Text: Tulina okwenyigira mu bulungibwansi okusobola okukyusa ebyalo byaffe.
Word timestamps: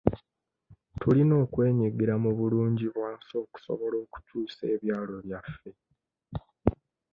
Tulina 0.99 1.33
okwenyigira 1.43 2.13
mu 2.23 2.31
bulungibwansi 2.37 3.31
okusobola 3.43 3.95
okukyusa 4.03 4.63
ebyalo 4.75 5.15
byaffe. 5.25 5.69